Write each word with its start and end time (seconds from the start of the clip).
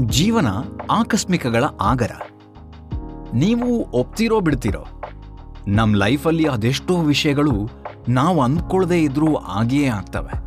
ಜೀವನ 0.00 0.46
ಆಕಸ್ಮಿಕಗಳ 0.90 1.64
ಆಗರ. 1.80 2.10
ನೀವು 3.34 3.86
ಒಪ್ತಿರೋ 3.90 4.40
ಬಿಡ್ತಿರೋ. 4.40 4.84
ನಮ್ಮ 5.68 5.96
ಲೈಫಲ್ಲಿ 5.96 6.44
ಅದೆಷ್ಟೋ 6.44 6.96
ವಿಷಯಗಳು 6.96 7.70
ನಾವು 8.08 8.42
ಅಂದ್ಕೊಳ್ಳದೆ 8.42 9.02
ಇದ್ರೂ 9.02 9.34
ಆಗಿಯೇ 9.34 9.86
ಆಗ್ತವೆ. 9.86 10.46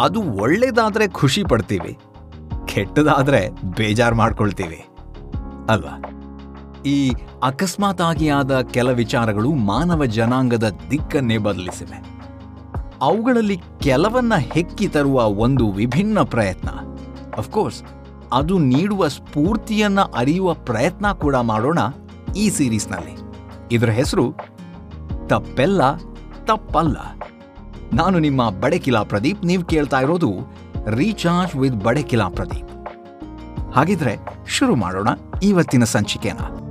ಅದು 0.00 0.22
ಒಳ್ಳೇದಾದರೆ 0.22 1.08
ಖುಷಿ 1.08 1.42
ಪಡ್ತೀವಿ, 1.44 1.98
ಕೆಟ್ಟದಾದ್ರೆ 2.68 3.48
ಬೇಜಾರು 3.76 4.16
ಮಾಡ್ಕೊಳ್ತೀವಿ, 4.16 4.86
ಅಲ್ವಾ? 5.68 6.02
ಈ 6.82 7.12
ಅಕಸ್ಮಾತ್ 7.42 8.00
ಆಗಿಯಾದ 8.00 8.60
ಕೆಲ 8.60 8.90
ವಿಚಾರಗಳು 8.90 9.54
ಮಾನವ 9.54 10.04
ಜನಾಂಗದ 10.04 10.72
ದಿಕ್ಕನ್ನೇ 10.90 11.38
ಬದಲಿಸಿವೆ. 11.38 12.04
ಅವುಗಳಲ್ಲಿ 13.00 13.60
ಕೆಲವನ್ನ 13.80 14.34
ಹೆಕ್ಕಿ 14.34 14.88
ತರುವ 14.88 15.24
ಒಂದು 15.24 15.70
ವಿಭಿನ್ನ 15.70 16.18
ಪ್ರಯತ್ನ. 16.20 16.68
ಅಫ್ಕೋರ್ಸ್ 17.36 17.82
ಅದು 18.32 18.58
ನೀಡುವ 18.58 19.08
ಸ್ಫೂರ್ತಿಯನ್ನು 19.08 20.02
ಅರಿಯುವ 20.02 20.54
ಪ್ರಯತ್ನ 20.54 21.12
ಕೂಡ 21.12 21.36
ಮಾಡೋಣ 21.36 21.78
ಈ 22.36 22.50
ಸೀರೀಸ್ನಲ್ಲಿ. 22.50 23.14
ಇದರ 23.72 23.90
ಹೆಸರು 23.90 24.34
ತಪ್ಪೆಲ್ಲ 25.26 25.96
ತಪ್ಪಲ್ಲ. 26.44 26.96
ನಾನು 27.92 28.18
ನಿಮ್ಮ 28.18 28.50
ಬಡಕಿಲಾ 28.50 29.02
ಪ್ರದೀಪ್, 29.02 29.44
ನೀವು 29.44 29.64
ಕೇಳ್ತಾ 29.64 30.00
ಇರೋದು 30.00 30.32
ರೀಚಾರ್ಜ್ 30.90 31.56
ವಿತ್ 31.56 31.74
ಬಡಕಿಲಾ 31.74 32.28
ಪ್ರದೀಪ್. 32.28 32.70
ಹಾಗಿದ್ರೆ 33.74 34.16
ಶುರು 34.46 34.74
ಮಾಡೋಣ 34.74 35.08
ಇವತ್ತಿನ 35.42 35.84
ಸಂಚಿಕೆನ. 35.84 36.65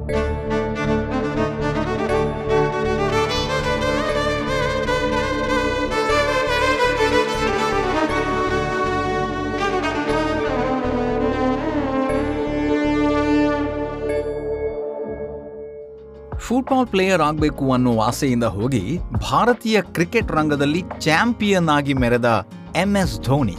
ಫುಟ್ಬಾಲ್ 16.46 16.88
ಪ್ಲೇಯರ್ 16.88 17.22
ಆಗಬೇಕು 17.22 17.74
ಅನ್ನೋ 17.74 18.00
ಆಸೆಯಿಂದ 18.00 18.44
ಹೋಗಿ 18.44 19.00
ಭಾರತೀಯ 19.32 19.82
ಕ್ರಿಕೆಟ್ 19.82 20.32
ರಂಗದಲ್ಲಿ 20.32 20.84
ಚಾಂಪಿಯನ್ 21.00 21.70
ಆಗಿ 21.70 21.94
ಮೆರೆದ 21.94 22.48
ಎಂ 22.76 22.96
ಎಸ್ 22.96 23.22
ಧೋನಿ. 23.22 23.56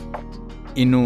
ಇನ್ನು 0.77 1.01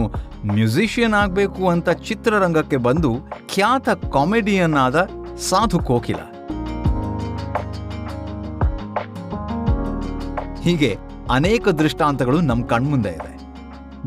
ಮ್ಯೂಸಿಷಿಯನ್ 0.55 1.15
ಆಗಬೇಕು 1.15 1.69
ಅಂತ 1.69 1.91
ಚಿತ್ರರಂಗಕ್ಕೆ 1.91 2.77
ಬಂದು 2.77 3.15
ಖ್ಯಾತ 3.55 3.89
ಕಾಮಿಡಿಯನ್ 3.89 4.75
ಆದ 4.75 5.11
ಸಾಧು 5.39 5.79
ಕೋಕಿಲ. 5.79 6.21
ಹೀಗೆ 10.63 10.99
ಅನೇಕ 11.31 11.69
ದೃಷ್ಟಾಂತಗಳು 11.69 12.41
ನಮ್ಮ 12.41 12.67
ಕಣ್ಮುಂದೆ 12.67 13.09
ಇದೆ. 13.09 13.35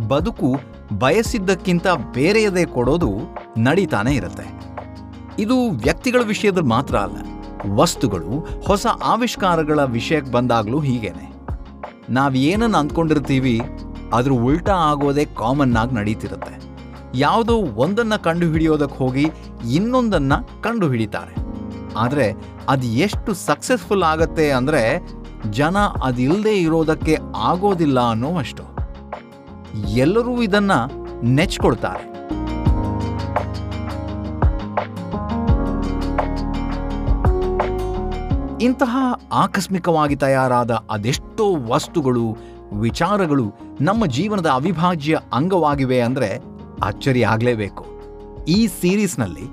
ಬದುಕು 0.07 0.59
ಬಯಸಿದ್ದಕ್ಕಿಂತ 0.99 1.87
ಬೇರೆಯದೇ 1.87 2.65
ಕೊಡೋದು 2.65 3.11
ನಡೀತಾನೆ 3.57 4.15
ಇರುತ್ತೆ. 4.15 4.47
ಇದು 5.39 5.69
ವ್ಯಕ್ತಿಗಳ 5.69 6.21
ವಿಷಯದಲ್ಲಿ 6.23 6.69
ಮಾತ್ರ 6.69 6.95
ಅಲ್ಲ. 6.95 7.32
ವಸ್ತುಗಳು 7.67 8.61
ಹೊಸ 8.67 8.85
ಆವಿಷ್ಕಾರಗಳ 9.03 9.83
ವಿಷಯಕ್ಕೆ 9.83 10.31
ಬಂದಾಗಲೂ 10.31 10.79
ಹೀಗೇನೆ. 10.79 11.33
ನಾವೇನನ್ನು 12.09 12.77
ಅಂದ್ಕೊಂಡಿರ್ತೀವಿ, 12.77 13.61
ಅದ್ರ 14.13 14.31
ಉಲ್ಟಾ 14.31 14.73
ಆಗೋದೇ 14.73 15.25
ಕಾಮನ್ 15.25 15.75
ಆಗಿ 15.75 15.95
ನಡೀತಿರುತ್ತೆ. 15.95 16.73
ಯಾವುದೋ 17.15 17.55
ಒಂದನ್ನು 17.55 18.23
ಕಂಡು 18.23 18.51
ಹಿಡಿಯೋದಕ್ಕೆ 18.51 18.97
ಹೋಗಿ 18.97 19.31
ಇನ್ನೊಂದನ್ನು 19.73 20.61
ಕಂಡು 20.61 20.89
ಹಿಡಿತಾರೆ 20.89 21.35
ಆದರೆ 21.95 22.27
ಅದು 22.69 22.87
ಎಷ್ಟು 22.87 23.33
ಸಕ್ಸಸ್ಫುಲ್ 23.33 24.03
ಆಗತ್ತೆ 24.03 24.51
ಅಂದರೆ 24.51 24.99
ಜನ 25.49 25.77
ಅದಿಲ್ಲದೆ 25.77 26.55
ಇರೋದಕ್ಕೆ 26.57 27.17
ಆಗೋದಿಲ್ಲ 27.35 28.09
ಅನ್ನೋ 28.09 28.37
ಅಷ್ಟು 28.37 28.63
ಎಲ್ಲರೂ 29.89 30.41
ಇದನ್ನು 30.41 30.79
ನೆಚ್ಕೊಳ್ತಾರೆ. 31.23 32.12
ಇಂತಹ 38.63 38.97
ಆಕಸ್ಮಿಕವಾಗಿ 39.33 40.15
ತಯಾರಾದ 40.15 40.71
ಅದೆಷ್ಟೋ 40.91 41.45
ವಸ್ತುಗಳು, 41.67 42.25
ವಿಚಾರಗಳು 42.79 43.45
ನಮ್ಮ 43.81 44.05
ಜೀವನದ 44.05 44.49
ಅವಿಭಾಜ್ಯ 44.49 45.19
ಅಂಗವಾಗಿವೆ 45.33 45.99
ಅಂದರೆ 46.01 46.29
ಅಚ್ಚರಿ 46.83 47.23
ಆಗಲೇಬೇಕು. 47.23 47.85
ಈ 48.47 48.67
ಸೀರೀಸ್ನಲ್ಲಿ 48.67 49.47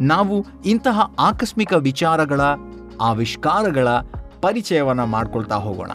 ನಾವು 0.00 0.46
ಇಂತಹ 0.66 1.00
ಆಕಸ್ಮಿಕ 1.18 1.72
ವಿಚಾರಗಳ, 1.72 2.40
ಆವಿಷ್ಕಾರಗಳ 3.00 3.88
ಪರಿಚಯವನ್ನು 4.40 5.06
ಮಾಡ್ಕೊಳ್ತಾ 5.06 5.56
ಹೋಗೋಣ. 5.56 5.90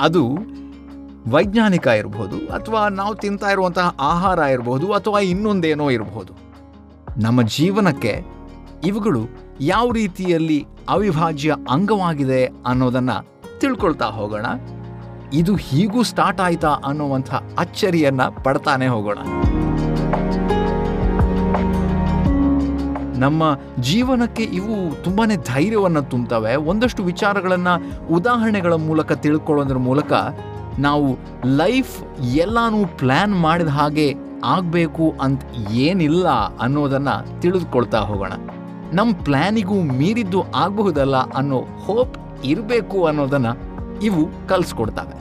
ಅದು 0.00 0.24
ವೈಜ್ಞಾನಿಕ 1.30 1.86
ಇರಬಹುದು 1.86 2.36
ಅಥವಾ 2.52 2.88
ನಾವು 2.88 3.14
ತಿಂತಾ 3.14 3.48
ಇರುವಂತಹ 3.50 3.88
ಆಹಾರ 4.00 4.38
ಇರಬಹುದು 4.38 4.86
ಅಥವಾ 4.92 5.18
ಇನ್ನೊಂದೇನೋ 5.20 5.90
ಇರಬಹುದು 5.90 6.32
ನಮ್ಮ 7.20 7.42
ಜೀವನಕ್ಕೆ 7.42 8.22
ಇವುಗಳು 8.86 9.20
ಯಾವ 9.60 9.90
ರೀತಿಯಲ್ಲಿ 9.90 10.66
ಅವಿಭಾಜ್ಯ 10.88 11.56
ಅಂಗವಾಗಿದೆ 11.70 12.44
ಅನ್ನೋದನ್ನು 12.66 13.26
ತಿಳ್ಕೊಳ್ತಾ 13.58 14.06
ಹೋಗೋಣ. 14.06 14.46
ಇದು 15.32 15.56
ಹೀಗೂ 15.56 16.02
ಸ್ಟಾರ್ಟ್ 16.02 16.40
ಆಯಿತಾ 16.40 16.68
ಅನ್ನುವಂಥ 16.68 17.34
ಅಚ್ಚರಿಯನ್ನು 17.34 18.44
ಪಡ್ತಾನೆ 18.44 18.86
ಹೋಗೋಣ. 18.86 19.18
ನಮ್ಮ 23.18 23.58
ಜೀವನಕ್ಕೆ 23.80 24.42
ಇವು 24.42 25.04
ತುಂಬಾ 25.04 25.26
ಧೈರ್ಯವನ್ನು 25.54 26.02
ತುಂಬುತ್ತವೆ. 26.02 26.56
ಒಂದಷ್ಟು 26.56 27.04
ವಿಚಾರಗಳನ್ನು 27.04 28.06
ಉದಾಹರಣೆಗಳ 28.14 28.72
ಮೂಲಕ 28.72 29.12
ತಿಳ್ಕೊಳ್ಳೋದ್ರ 29.12 29.76
ಮೂಲಕ 29.76 30.12
ನಾವು 30.78 31.18
ಲೈಫ್ 31.56 32.22
ಎಲ್ಲಾನು 32.22 32.98
ಪ್ಲ್ಯಾನ್ 32.98 33.40
ಮಾಡಿದ 33.40 33.68
ಹಾಗೆ 33.68 34.29
ಆಗಬೇಕು 34.44 35.14
ಅಂತ 35.20 35.42
ಏನಿಲ್ಲ 35.70 36.28
ಅನ್ನೋದನ್ನು 36.58 37.40
ತಿಳಿದುಕೊಳ್ತಾ 37.40 37.98
ಹೋಗೋಣ. 37.98 38.32
ನಮ್ಮ 38.92 39.14
ಪ್ಲ್ಯಾನಿಗೂ 39.14 39.74
ಮೀರಿದ್ದು 39.74 40.42
ಆಗಬಹುದಲ್ಲ 40.42 41.16
ಅನ್ನೋ 41.16 41.58
ಹೋಪ್ 41.58 42.44
ಇರಬೇಕು 42.44 43.04
ಅನ್ನೋದನ್ನ 43.04 43.46
ಇವು 44.02 44.48
ಕಲಿಸ್ಕೊಡ್ತವೆ. 44.48 45.20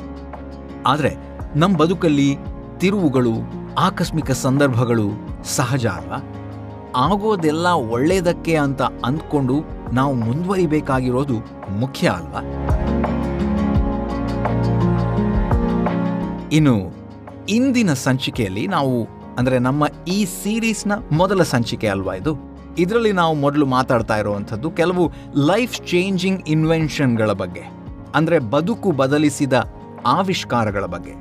ಆದರೆ 0.87 1.15
ನಮ್ಮ 1.55 1.77
ಬದುಕಲ್ಲಿ 1.77 2.37
ತಿರುವುಗಳು, 2.77 3.31
ಆಕಸ್ಮಿಕ 3.79 4.31
ಸಂದರ್ಭಗಳು 4.31 5.09
ಸಹಜ 5.43 5.87
ಅಲ್ವಾ? 5.87 6.23
ಆಗೋದೆಲ್ಲ 6.95 7.67
ಒಳ್ಳೆಯದಕ್ಕೆ 7.67 8.55
ಅಂತ 8.55 8.81
ಅಂದ್ಕೊಂಡು 8.81 9.53
ನಾವು 9.93 10.13
ಮುಂದುವರಿಬೇಕಾಗಿರೋದು 10.13 11.37
ಮುಖ್ಯ 11.79 12.07
ಅಲ್ವಾ? 12.07 12.41
ಇನ್ನು 16.51 16.98
ಇಂದಿನ 17.55 17.91
ಸಂಚಿಕೆಯಲ್ಲಿ 18.05 18.63
ನಾವು, 18.67 18.97
ಅಂದರೆ 19.39 19.57
ನಮ್ಮ 19.67 19.83
ಈ 20.07 20.17
ಸೀರೀಸ್ನ 20.39 20.93
ಮೊದಲ 21.11 21.41
ಸಂಚಿಕೆ 21.53 21.87
ಅಲ್ವಾ 21.87 22.13
ಇದು? 22.15 22.33
ಇದರಲ್ಲಿ 22.83 23.11
ನಾವು 23.11 23.33
ಮೊದಲು 23.43 23.65
ಮಾತಾಡ್ತಾ 23.75 24.15
ಇರುವಂಥದ್ದು 24.17 24.67
ಕೆಲವು 24.71 25.03
ಲೈಫ್ 25.51 25.75
ಚೇಂಜಿಂಗ್ 25.91 26.43
ಇನ್ವೆನ್ಷನ್ಗಳ 26.47 27.31
ಬಗ್ಗೆ, 27.41 27.63
ಅಂದರೆ 28.15 28.39
ಬದುಕು 28.53 28.91
ಬದಲಿಸಿದ 29.01 29.53
ಆವಿಷ್ಕಾರಗಳ 30.17 30.85
ಬಗ್ಗೆ. 30.95 31.15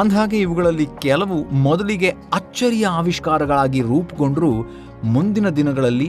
ಅಂದಹಾಗೆ 0.00 0.38
ಇವುಗಳಲ್ಲಿ 0.38 0.86
ಕೆಲವು 1.06 1.36
ಮೊದಲಿಗೆ 1.66 2.10
ಅಚ್ಚರಿಯ 2.32 2.86
ಆವಿಷ್ಕಾರಗಳಾಗಿ 3.00 3.80
ರೂಪುಗೊಂಡ್ರೂ 3.90 4.50
ಮುಂದಿನ 5.14 5.48
ದಿನಗಳಲ್ಲಿ 5.58 6.08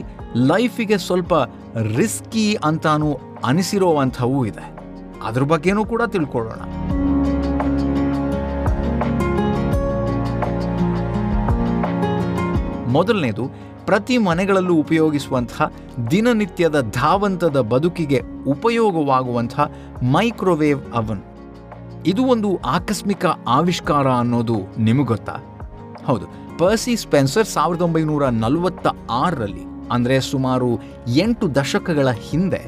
ಲೈಫಿಗೆ 0.50 0.96
ಸ್ವಲ್ಪ 0.98 1.34
ರಿಸ್ಕಿ 1.96 2.46
ಅಂತಾನು 2.64 3.10
ಅನಿಸಿರೋವಂಥವೂ 3.44 4.38
ಇದೆ. 4.50 4.66
ಅದ್ರ 5.28 5.42
ಬಗ್ಗೆನೂ 5.52 5.84
ಕೂಡ 5.84 6.02
ತಿಳ್ಕೊಳ್ಳೋಣ. 6.14 6.62
ಮೊದಲನೇದು, 12.88 13.44
ಪ್ರತಿ 13.86 14.16
ಮನೆಗಳಲ್ಲೂ 14.18 14.74
ಉಪಯೋಗಿಸುವಂತಹ 14.74 15.66
ದಿನನಿತ್ಯದ 16.10 16.78
ಧಾವಂತದ 16.94 17.58
ಬದುಕಿಗೆ 17.72 18.20
ಉಪಯೋಗವಾಗುವಂತಹ 18.46 19.66
ಮೈಕ್ರೋವೇವ್ 20.14 20.82
ಅವನ್. 20.94 21.22
ಇದು 22.06 22.24
ಒಂದು 22.24 22.50
ಆಕಸ್ಮಿಕ 22.66 23.24
ಆವಿಷ್ಕಾರ 23.48 24.08
ಅನ್ನೋದು 24.14 24.58
ನಿಮಗೆ 24.78 25.10
ಗೊತ್ತಾ? 25.12 25.36
ಹೌದು, 26.06 26.26
ಪರ್ಸಿ 26.58 26.94
ಸ್ಪೆನ್ಸರ್ 26.96 27.46
ಸಾವಿರದ 27.46 27.82
ಒಂಬೈನೂರ 27.82 28.24
ನಲವತ್ತ 28.42 28.86
ಆರರಲ್ಲಿ 29.20 29.64
ಅಂದರೆ 29.92 30.16
ಸುಮಾರು 30.20 30.70
ಎಂಟು 31.16 31.46
ದಶಕಗಳ 31.54 32.08
ಹಿಂದೆ 32.28 32.62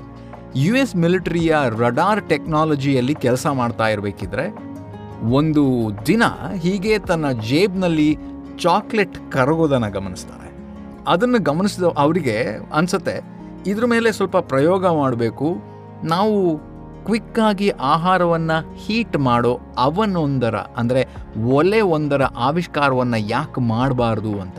ಯು 0.57 0.73
ಎಸ್ 0.75 0.95
ಮಿಲಿಟರಿಯ 0.97 1.55
ರಡಾರ್ 1.79 2.23
ಟೆಕ್ನಾಲಜಿಯಲ್ಲಿ 2.29 3.15
ಕೆಲಸ 3.25 3.47
ಮಾಡ್ತಾ 3.59 3.87
ಇರಬೇಕಿದ್ರೆ, 3.89 4.47
ಒಂದು 5.33 5.65
ದಿನ 6.07 6.25
ಹೀಗೆ 6.63 6.95
ತನ್ನ 7.09 7.27
ಜೇಬ್ನಲ್ಲಿ 7.49 8.11
ಚಾಕ್ಲೇಟ್ 8.61 9.33
ಕರಗೋದನ್ನು 9.33 9.91
ಗಮನಿಸ್ತಾರೆ. 9.91 10.51
ಅದನ್ನು 11.09 11.43
ಗಮನಿಸಿದ 11.43 11.85
ಅವರಿಗೆ 11.97 12.47
ಅನಿಸುತ್ತೆ, 12.73 13.21
ಇದ್ರ 13.67 13.85
ಮೇಲೆ 13.87 14.13
ಸ್ವಲ್ಪ 14.13 14.37
ಪ್ರಯೋಗ 14.37 14.87
ಮಾಡಬೇಕು. 14.87 15.57
ನಾವು 16.05 16.59
ಕ್ವಿಕ್ಕಾಗಿ 17.05 17.71
ಆಹಾರವನ್ನು 17.71 18.75
ಹೀಟ್ 18.75 19.17
ಮಾಡೋ 19.17 19.61
ಅವನೊಂದರ, 19.77 20.55
ಅಂದರೆ 20.55 21.09
ಒಲೆ 21.45 21.81
ಒಂದರ 21.81 22.23
ಆವಿಷ್ಕಾರವನ್ನು 22.25 23.17
ಯಾಕೆ 23.17 23.61
ಮಾಡಬಾರ್ದು 23.61 24.41
ಅಂತ. 24.41 24.59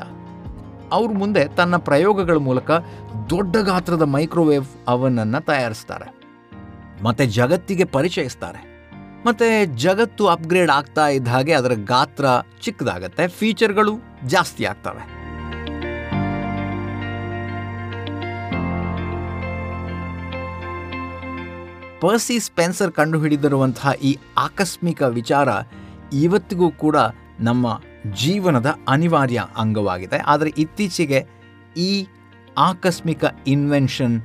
ಅವ್ರ 0.92 1.12
ಮುಂದೆ 1.12 1.48
ತನ್ನ 1.48 1.78
ಪ್ರಯೋಗಗಳ 1.78 2.38
ಮೂಲಕ 2.38 2.72
ದೊಡ್ಡ 3.30 3.58
ಗಾತ್ರದ 3.58 4.02
ಮೈಕ್ರೋವೇವ್ 4.02 4.66
ಅವನನ್ನು 4.88 5.46
ತಯಾರಿಸ್ತಾರೆ. 5.46 6.22
ಮತ್ತು 7.04 7.26
ಜಗತ್ತಿಗೆ 7.26 7.84
ಪರಿಚಯಿಸ್ತಾರೆ. 7.84 8.71
ಮತ್ತು 9.26 9.66
ಜಗತ್ತು 9.66 10.28
ಅಪ್ಗ್ರೇಡ್ 10.28 10.72
ಆಗ್ತಾ 10.72 11.08
ಇದ್ದ 11.08 11.28
ಹಾಗೆ 11.28 11.54
ಅದರ 11.54 11.72
ಗಾತ್ರ 11.74 12.26
ಚಿಕ್ಕದಾಗತ್ತೆ. 12.62 13.28
ಫೀಚರ್ಗಳು 13.28 13.94
ಜಾಸ್ತಿ 14.28 14.66
ಆಗ್ತವೆ. 14.66 15.22
ಪರ್ಸಿ 22.02 22.40
ಸ್ಪೆನ್ಸರ್ 22.40 22.92
ಕಂಡುಹಿಡಿದಿರುವಂತಹ 22.92 23.92
ಈ 24.04 24.18
ಆಕಸ್ಮಿಕ 24.38 25.02
ವಿಚಾರ 25.02 25.50
ಇವತ್ತಿಗೂ 26.14 26.72
ಕೂಡ 26.72 26.96
ನಮ್ಮ 27.40 27.82
ಜೀವನದ 28.12 28.76
ಅನಿವಾರ್ಯ 28.88 29.44
ಅಂಗವಾಗಿದೆ. 29.58 30.18
ಆದರೆ 30.18 30.50
ಇತ್ತೀಚೆಗೆ 30.58 31.28
ಈ 31.78 32.08
ಆಕಸ್ಮಿಕ 32.58 33.24
ಇನ್ವೆನ್ಷನ್ 33.48 34.22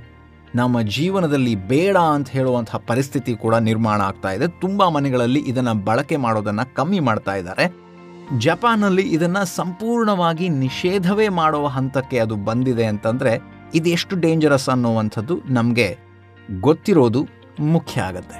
ನಮ್ಮ 0.57 0.81
ಜೀವನದಲ್ಲಿ 0.81 1.55
ಬೇಡ 1.55 1.97
ಅಂತ 1.97 2.29
ಹೇಳುವಂತಹ 2.29 2.79
ಪರಿಸ್ಥಿತಿ 2.87 3.33
ಕೂಡ 3.35 3.55
ನಿರ್ಮಾಣ 3.55 4.01
ಆಗ್ತಾ 4.01 4.31
ಇದೆ. 4.31 4.47
ತುಂಬ 4.61 4.89
ಮನೆಗಳಲ್ಲಿ 4.89 5.41
ಇದನ್ನು 5.41 5.75
ಬಳಕೆ 5.85 6.17
ಮಾಡೋದನ್ನು 6.17 6.75
ಕಮ್ಮಿ 6.75 7.01
ಮಾಡ್ತಾ 7.01 7.35
ಇದ್ದಾರೆ. 7.35 7.65
ಜಪಾನಲ್ಲಿ 8.39 9.03
ಇದನ್ನು 9.03 9.45
ಸಂಪೂರ್ಣವಾಗಿ 9.57 10.49
ನಿಷೇಧವೇ 10.49 11.29
ಮಾಡುವ 11.29 11.67
ಹಂತಕ್ಕೆ 11.67 12.19
ಅದು 12.19 12.37
ಬಂದಿದೆ 12.37 12.85
ಅಂತಂದರೆ 12.85 13.33
ಇದೆಷ್ಟು 13.75 14.17
ಡೇಂಜರಸ್ 14.17 14.69
ಅನ್ನುವಂಥದ್ದು 14.69 15.37
ನಮಗೆ 15.47 15.89
ಗೊತ್ತಿರೋದು 16.61 17.27
ಮುಖ್ಯ 17.61 18.01
ಆಗತ್ತೆ. 18.01 18.39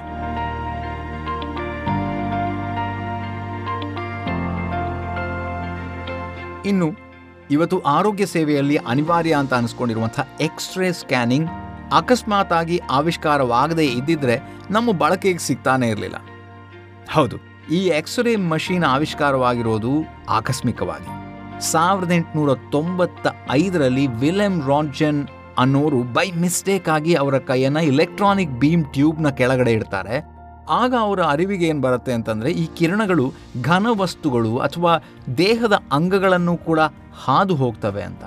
ಇನ್ನು, 6.69 6.89
ಇವತ್ತು 7.51 7.79
ಆರೋಗ್ಯ 7.79 8.27
ಸೇವೆಯಲ್ಲಿ 8.27 8.77
ಅನಿವಾರ್ಯ 8.77 9.33
ಅಂತ 9.33 9.55
ಅನಿಸ್ಕೊಂಡಿರುವಂಥ 9.55 10.21
ಎಕ್ಸ್ರೇ 10.41 10.93
ಸ್ಕ್ಯಾನಿಂಗ್ 10.93 11.51
ಅಕಸ್ಮಾತ್ 11.93 12.53
ಆಗಿ 12.53 12.81
ಆವಿಷ್ಕಾರವಾಗದೇ 12.91 13.85
ಇದ್ದಿದ್ರೆ 13.85 14.43
ನಮ್ಮ 14.71 14.93
ಬಳಕೆಗೆ 14.93 15.39
ಸಿಗ್ತಾನೇ 15.39 15.89
ಇರಲಿಲ್ಲ. 15.89 16.17
ಹೌದು. 17.09 17.37
ಈ 17.71 17.87
ಎಕ್ಸ್ರೇ 17.87 18.37
ಮಷೀನ್ 18.37 18.85
ಆವಿಷ್ಕಾರವಾಗಿರೋದು 18.85 19.93
ಆಕಸ್ಮಿಕವಾಗಿ. 20.29 21.27
ಸಾವಿರದ 21.73 22.13
ಎಂಟುನೂರ 22.13 22.55
ತೊಂಬತ್ತ 22.73 23.27
ಐದರಲ್ಲಿ 23.51 24.07
ವಿಲೆಮ್ 24.07 24.69
ರಾಂಜನ್ 24.69 25.29
ಅನ್ನೋರು 25.59 26.03
ಬೈ 26.03 26.31
ಮಿಸ್ಟೇಕ್ 26.31 26.89
ಆಗಿ 26.89 27.15
ಅವರ 27.15 27.39
ಕೈಯನ್ನು 27.39 27.81
ಇಲೆಕ್ಟ್ರಾನಿಕ್ 27.81 28.51
ಬೀಮ್ 28.51 28.85
ಟ್ಯೂಬ್ನ 28.85 29.29
ಕೆಳಗಡೆ 29.29 29.73
ಇಡ್ತಾರೆ. 29.73 30.37
ಆಗ 30.69 30.95
ಅವರ 31.01 31.21
ಅರಿವಿಗೆ 31.23 31.67
ಏನು 31.67 31.81
ಬರುತ್ತೆ 31.81 32.13
ಅಂತಂದರೆ 32.13 32.51
ಈ 32.51 32.67
ಕಿರಣಗಳು 32.67 33.33
ಘನ 33.63 33.87
ವಸ್ತುಗಳು 33.91 34.59
ಅಥವಾ 34.59 35.03
ದೇಹದ 35.39 35.83
ಅಂಗಗಳನ್ನು 35.93 36.57
ಕೂಡ 36.57 36.81
ಹಾದು 37.25 37.55
ಹೋಗ್ತವೆ 37.55 38.03
ಅಂತ. 38.03 38.25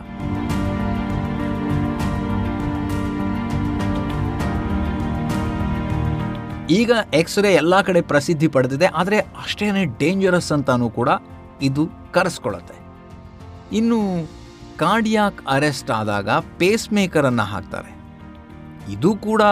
ಈಗ 6.77 6.91
ಎಕ್ಸ್ರೇ 7.19 7.51
ಎಲ್ಲ 7.59 7.75
ಕಡೆ 7.87 8.01
ಪ್ರಸಿದ್ಧಿ 8.09 8.47
ಪಡೆದಿದೆ, 8.55 8.87
ಆದರೆ 8.99 9.17
ಅಷ್ಟೇನೆ 9.43 9.83
ಡೇಂಜರಸ್ 10.01 10.51
ಅಂತಲೂ 10.55 10.87
ಕೂಡ 10.97 11.09
ಇದು 11.67 11.83
ಕರೆಸ್ಕೊಳ್ಳುತ್ತೆ 12.15 12.75
ಇನ್ನು 13.79 13.99
ಕಾರ್ಡಿಯಾಕ್ 14.81 15.39
ಅರೆಸ್ಟ್ 15.55 15.91
ಆದಾಗ 15.99 16.29
ಪೇಸ್ 16.59 16.85
ಮೇಕರನ್ನು 16.97 17.45
ಹಾಕ್ತಾರೆ. 17.53 17.91
ಇದು 18.95 19.09
ಕೂಡ 19.27 19.43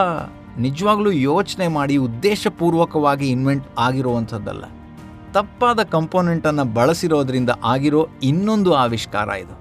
ನಿಜವಾಗ್ಲೂ 0.66 1.12
ಯೋಚನೆ 1.30 1.68
ಮಾಡಿ 1.78 1.96
ಉದ್ದೇಶಪೂರ್ವಕವಾಗಿ 2.08 3.26
ಇನ್ವೆಂಟ್ 3.36 3.68
ಆಗಿರುವಂಥದ್ದಲ್ಲ. 3.88 4.66
ತಪ್ಪಾದ 5.38 5.80
ಕಂಪೋನೆಂಟನ್ನು 5.96 6.66
ಬಳಸಿರೋದ್ರಿಂದ 6.78 7.52
ಆಗಿರೋ 7.74 8.02
ಇನ್ನೊಂದು 8.32 8.72
ಆವಿಷ್ಕಾರ 8.86 9.30
ಇದು. 9.44 9.56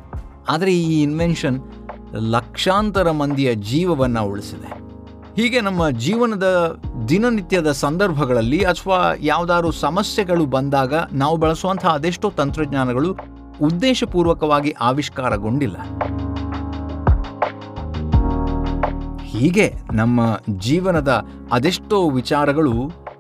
ಆದರೆ 0.53 0.73
ಈ 0.85 0.95
ಇನ್ವೆನ್ಷನ್ 1.07 1.59
ಲಕ್ಷಾಂತರ 2.35 3.11
ಮಂದಿಯ 3.23 3.51
ಜೀವವನ್ನು 3.71 4.23
ಉಳಿಸಿದೆ. 4.33 4.71
ಹೀಗೆ 5.37 5.61
ನಮ್ಮ 5.61 5.91
ಜೀವನದ 5.91 6.79
ದಿನನಿತ್ಯದ 7.09 7.73
ಸಂದರ್ಭಗಳಲ್ಲಿ 7.73 8.63
ಅಥವಾ 8.63 9.15
ಯಾವುದಾದ್ರು 9.21 9.73
ಸಮಸ್ಯೆಗಳು 9.73 10.47
ಬಂದಾಗ 10.47 10.95
ನಾವು 11.13 11.37
ಬಳಸುವಂತಹ 11.37 11.89
ಅದೆಷ್ಟೋ 11.89 12.31
ತಂತ್ರಜ್ಞಾನಗಳು 12.31 13.17
ಉದ್ದೇಶಪೂರ್ವಕವಾಗಿ 13.63 14.71
ಆವಿಷ್ಕಾರಗೊಂಡಿಲ್ಲ. 14.71 15.77
ಹೀಗೆ 19.23 19.75
ನಮ್ಮ 19.93 20.41
ಜೀವನದ 20.59 21.27
ಅದೆಷ್ಟೋ 21.53 22.11
ವಿಚಾರಗಳು 22.11 22.73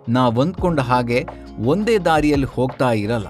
ನಾವಂದ್ಕೊಂಡ 0.09 0.81
ಹಾಗೆ 0.81 1.27
ಒಂದೇ 1.65 1.99
ದಾರಿಯಲ್ಲಿ 1.99 2.47
ಹೋಗ್ತಾ 2.47 2.93
ಇರಲ್ಲ. 2.93 3.27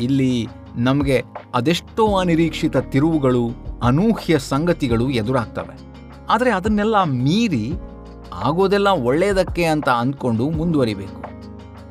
ಇಲ್ಲಿ 0.00 0.48
ನಮಗೆ 0.76 1.24
ಅದೆಷ್ಟೋ 1.54 2.16
ಅನಿರೀಕ್ಷಿತ 2.16 2.76
ತಿರುವುಗಳು, 2.76 3.50
ಅನೂಹ್ಯ 3.82 4.38
ಸಂಗತಿಗಳು 4.38 5.10
ಎದುರಾಗ್ತವೆ. 5.10 5.90
ಆದರೆ 6.30 6.50
ಅದನ್ನೆಲ್ಲ 6.50 7.02
ಮೀರಿ 7.02 7.72
ಆಗೋದೆಲ್ಲ 8.32 8.88
ಒಳ್ಳೆಯದಕ್ಕೆ 8.88 9.64
ಅಂತ 9.64 9.88
ಅಂದ್ಕೊಂಡು 10.02 10.44
ಮುಂದುವರಿಬೇಕು. 10.50 11.20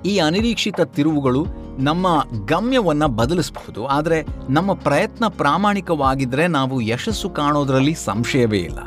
ಈ 0.06 0.14
ಅನಿರೀಕ್ಷಿತ 0.18 0.82
ತಿರುವುಗಳು 0.82 1.42
ನಮ್ಮ 1.80 2.08
ಗಮ್ಯವನ್ನು 2.46 3.08
ಬದಲಿಸಬಹುದು, 3.08 3.82
ಆದರೆ 3.88 4.18
ನಮ್ಮ 4.50 4.74
ಪ್ರಯತ್ನ 4.74 5.26
ಪ್ರಾಮಾಣಿಕವಾಗಿದ್ದರೆ 5.42 6.48
ನಾವು 6.48 6.82
ಯಶಸ್ಸು 6.82 7.30
ಕಾಣೋದ್ರಲ್ಲಿ 7.30 7.94
ಸಂಶಯವೇ 7.94 8.58
ಇಲ್ಲ. 8.58 8.80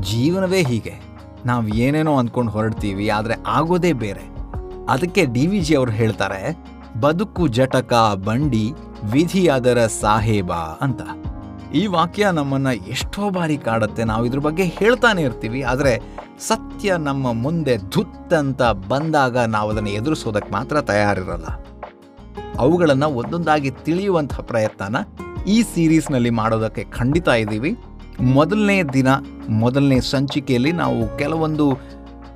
ಜೀವನವೇ 0.00 0.62
ಹೀಗೆ. 0.62 0.94
ನಾವು 1.46 1.68
ಏನೇನೋ 1.68 2.12
ಅಂದ್ಕೊಂಡು 2.16 2.52
ಹೊರಡ್ತೀವಿ, 2.52 3.08
ಆದರೆ 3.08 3.36
ಆಗೋದೇ 3.46 3.92
ಬೇರೆ. 3.92 4.24
ಅದಕ್ಕೆ 4.88 5.24
ಡಿ 5.24 5.46
ವಿ 5.46 5.60
ಜಿ 5.60 5.74
ಅವರು 5.74 5.90
ಹೇಳ್ತಾರೆ, 5.90 6.40
ಬದುಕು 7.00 7.48
ಜಟಕ, 7.48 7.92
ಬಂಡಿ 8.24 8.64
ವಿಧಿ 9.04 9.42
ಅದರ 9.48 9.86
ಸಾಹೇಬ 9.86 10.52
ಅಂತ. 10.52 11.02
ಈ 11.74 11.86
ವಾಕ್ಯ 11.86 12.30
ನಮ್ಮನ್ನ 12.30 12.66
ಎಷ್ಟೋ 12.88 13.30
ಬಾರಿ 13.30 13.56
ಕಾಡುತ್ತೆ, 13.56 14.04
ನಾವು 14.04 14.26
ಇದ್ರ 14.26 14.38
ಬಗ್ಗೆ 14.38 14.64
ಹೇಳ್ತಾನೆ 14.64 15.22
ಇರ್ತೀವಿ, 15.22 15.62
ಆದರೆ 15.62 15.92
ಸತ್ಯ 16.48 16.94
ನಮ್ಮ 16.98 17.32
ಮುಂದೆ 17.32 17.76
ಧುತ್ತಂತ 17.76 18.62
ಬಂದಾಗ 18.62 19.38
ನಾವು 19.38 19.70
ಅದನ್ನು 19.70 19.90
ಎದುರಿಸೋದಕ್ಕೆ 19.90 20.52
ಮಾತ್ರ 20.52 20.80
ತಯಾರಿರಲ್ಲ. 20.80 21.46
ಅವುಗಳನ್ನು 22.58 23.08
ಒಂದೊಂದಾಗಿ 23.08 23.70
ತಿಳಿಯುವಂಥ 23.70 24.40
ಪ್ರಯತ್ನನ 24.40 24.96
ಈ 25.46 25.62
ಸೀರೀಸ್ನಲ್ಲಿ 25.62 26.30
ಮಾಡೋದಕ್ಕೆ 26.30 26.84
ಖಂಡಿತ 26.84 27.28
ಇದ್ದೀವಿ. 27.28 27.76
ಮೊದಲನೇ 28.20 28.82
ದಿನ, 28.82 29.08
ಮೊದಲನೇ 29.48 30.00
ಸಂಚಿಕೆಯಲ್ಲಿ 30.00 30.72
ನಾವು 30.72 31.18
ಕೆಲವೊಂದು 31.18 31.72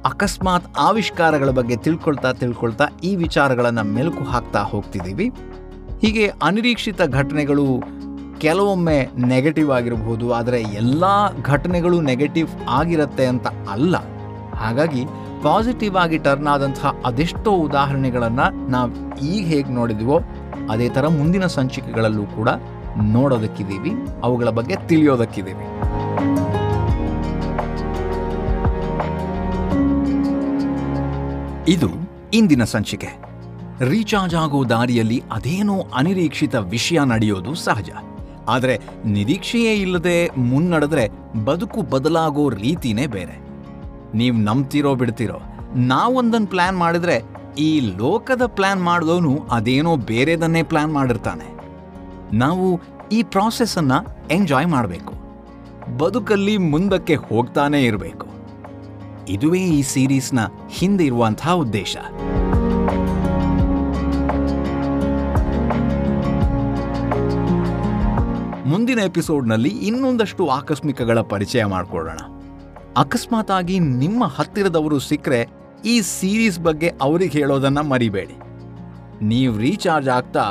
ಅಕಸ್ಮಾತ್ 0.05 0.67
ಆವಿಷ್ಕಾರಗಳ 0.79 1.50
ಬಗ್ಗೆ 1.50 1.76
ತಿಳ್ಕೊಳ್ತಾ 1.76 2.32
ತಿಳ್ಕೊಳ್ತಾ 2.32 2.87
ಈ 3.05 3.17
ವಿಚಾರಗಳನ್ನು 3.17 3.85
ಮೆಲುಕು 3.85 4.25
ಹಾಕ್ತಾ 4.25 4.62
ಹೋಗ್ತಿದ್ದೀವಿ. 4.62 5.31
ಹೀಗೆ 6.00 6.32
ಅನಿರೀಕ್ಷಿತ 6.43 7.03
ಘಟನೆಗಳು 7.03 7.67
ಕೆಲವೊಮ್ಮೆ 8.44 8.96
ನೆಗೆಟಿವ್ 9.32 9.70
ಆಗಿರಬಹುದು, 9.76 10.26
ಆದರೆ 10.38 10.58
ಎಲ್ಲ 10.80 11.04
ಘಟನೆಗಳು 11.52 11.96
ನೆಗೆಟಿವ್ 12.10 12.50
ಆಗಿರುತ್ತೆ 12.78 13.24
ಅಂತ 13.32 13.46
ಅಲ್ಲ. 13.74 13.96
ಹಾಗಾಗಿ 14.62 15.02
ಪಾಸಿಟಿವ್ 15.44 15.96
ಆಗಿ 16.02 16.18
ಟರ್ನ್ 16.26 16.48
ಆದಂತಹ 16.54 16.92
ಅದೆಷ್ಟೋ 17.08 17.52
ಉದಾಹರಣೆಗಳನ್ನು 17.66 18.46
ನಾವು 18.74 18.90
ಈಗ 19.32 19.43
ಹೇಗೆ 19.52 19.72
ನೋಡಿದೀವೋ, 19.78 20.19
ಅದೇ 20.74 20.88
ಥರ 20.96 21.08
ಮುಂದಿನ 21.19 21.46
ಸಂಚಿಕೆಗಳಲ್ಲೂ 21.58 22.24
ಕೂಡ 22.36 22.48
ನೋಡೋದಕ್ಕಿದ್ದೀವಿ, 23.16 23.93
ಅವುಗಳ 24.26 24.50
ಬಗ್ಗೆ 24.58 24.76
ತಿಳಿಯೋದಕ್ಕಿದ್ದೀವಿ. 24.90 25.66
ಇದು 31.74 31.88
ಇಂದಿನ 32.38 32.64
ಸಂಚಿಕೆ. 32.74 33.08
ರೀಚಾರ್ಜ್ 33.93 34.34
ಆಗೋ 34.43 34.60
ದಾರಿಯಲ್ಲಿ 34.74 35.16
ಅದೇನೋ 35.36 35.78
ಅನಿರೀಕ್ಷಿತ 36.00 36.55
ವಿಷಯ 36.74 36.98
ನಡೆಯೋದು 37.12 37.52
ಸಹಜ. 37.66 37.90
ಆದರೆ 38.48 38.81
ನಿರೀಕ್ಷೆಯೇ 39.05 39.74
ಇಲ್ಲದೆ 39.74 40.31
ಮುನ್ನಡೆದ್ರೆ 40.36 41.08
ಬದುಕು 41.44 41.82
ಬದಲಾಗೋ 41.82 42.48
ರೀತಿನೇ 42.50 43.06
ಬೇರೆ. 43.06 43.41
ನೀವು 44.15 44.36
ನಂಬ್ತಿರೋ 44.36 44.94
ಬಿಡ್ತಿರೋ. 44.94 45.41
ನಾವೊಂದನ್ನು 45.74 46.46
ಪ್ಲ್ಯಾನ್ 46.46 46.79
ಮಾಡಿದ್ರೆ 46.79 47.22
ಈ 47.58 47.81
ಲೋಕದ 47.81 48.46
ಪ್ಲ್ಯಾನ್ 48.46 48.82
ಮಾಡಿದವನು 48.82 49.38
ಅದೇನೋ 49.50 49.96
ಬೇರೆದನ್ನೇ 49.96 50.62
ಪ್ಲ್ಯಾನ್ 50.62 50.93
ಮಾಡಿರ್ತಾನೆ. 50.93 51.60
ನಾವು 52.36 52.81
ಈ 53.12 53.22
ಪ್ರಾಸೆಸ್ಸನ್ನು 53.22 54.29
ಎಂಜಾಯ್ 54.31 54.67
ಮಾಡಬೇಕು. 54.67 55.15
ಬದುಕಲ್ಲಿ 55.98 56.58
ಮುಂದಕ್ಕೆ 56.58 57.15
ಹೋಗ್ತಾನೇ 57.15 57.82
ಇರಬೇಕು. 57.82 58.26
ಇದುವೇ 59.29 59.60
ಈ 59.60 59.82
ಸೀರೀಸ್ನ 59.82 60.38
ಹಿಂದೆ 60.69 61.05
ಇರುವಂತಹ 61.05 61.53
ಉದ್ದೇಶ. 61.53 61.96
ಮುಂದಿನ 68.67 68.99
ಎಪಿಸೋಡ್ನಲ್ಲಿ 68.99 69.69
ಇನ್ನೊಂದಷ್ಟು 69.69 70.46
ಆಕಸ್ಮಿಕಗಳ 70.46 71.20
ಪರಿಚಯ 71.20 71.65
ಮಾಡಿಕೊಳ್ಳೋಣ. 71.65 72.19
ಅಕಸ್ಮಾತ್ 72.96 73.51
ಆಗಿ 73.51 73.79
ನಿಮ್ಮ 73.79 74.25
ಹತ್ತಿರದವರು 74.25 74.99
ಸಿಕ್ಕರೆ 74.99 75.49
ಈ 75.85 76.01
ಸೀರೀಸ್ 76.01 76.61
ಬಗ್ಗೆ 76.61 76.89
ಅವರಿಗೆ 77.01 77.39
ಹೇಳೋದನ್ನ 77.39 77.81
ಮರಿಬೇಡಿ. 77.81 78.37
ನೀವು 79.25 79.58
ರೀಚಾರ್ಜ್ 79.58 80.08
ಆಗ್ತಾ 80.08 80.44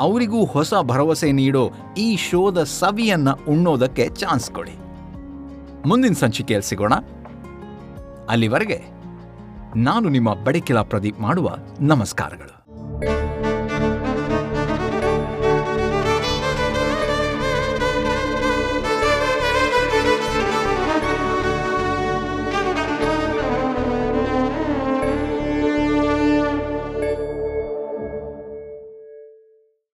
ಅವರಿಗೂ 0.00 0.44
ಹೊಸ 0.44 0.74
ಭರವಸೆ 0.82 1.32
ನೀಡೋ 1.32 1.70
ಈ 1.98 2.16
ಶೋದ 2.16 2.62
ಸವಿಯನ್ನ 2.62 3.28
ಉಣ್ಣೋದಕ್ಕೆ 3.48 4.08
ಚಾನ್ಸ್ 4.08 4.50
ಕೊಡಿ. 4.50 4.76
ಮುಂದಿನ 5.86 6.12
ಸಂಚಿಕೆಯಲ್ಲಿ 6.12 6.68
ಸಿಗೋಣ. 6.68 6.92
ಅಲ್ಲಿವರೆಗೆ 8.28 8.80
ನಾನು 9.76 10.08
ನಿಮ್ಮ 10.08 10.34
ಬಡಕಿಲ 10.34 10.82
ಪ್ರದೀಪ್ 10.82 11.20
ಮಾಡುವ 11.20 11.56
ನಮಸ್ಕಾರಗಳು. 11.80 12.54